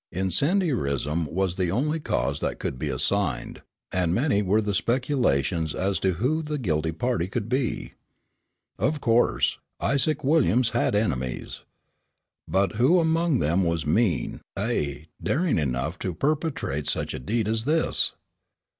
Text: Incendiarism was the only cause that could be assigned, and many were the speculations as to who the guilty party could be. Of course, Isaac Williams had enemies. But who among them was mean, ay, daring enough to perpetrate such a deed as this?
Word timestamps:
Incendiarism 0.11 1.27
was 1.27 1.57
the 1.57 1.69
only 1.69 1.99
cause 1.99 2.39
that 2.39 2.57
could 2.57 2.79
be 2.79 2.89
assigned, 2.89 3.61
and 3.91 4.15
many 4.15 4.41
were 4.41 4.59
the 4.59 4.73
speculations 4.73 5.75
as 5.75 5.99
to 5.99 6.13
who 6.13 6.41
the 6.41 6.57
guilty 6.57 6.91
party 6.91 7.27
could 7.27 7.47
be. 7.47 7.93
Of 8.79 8.99
course, 8.99 9.59
Isaac 9.79 10.23
Williams 10.23 10.69
had 10.71 10.95
enemies. 10.95 11.61
But 12.47 12.77
who 12.77 12.99
among 12.99 13.37
them 13.37 13.63
was 13.63 13.85
mean, 13.85 14.41
ay, 14.57 15.05
daring 15.21 15.59
enough 15.59 15.99
to 15.99 16.15
perpetrate 16.15 16.87
such 16.87 17.13
a 17.13 17.19
deed 17.19 17.47
as 17.47 17.65
this? 17.65 18.15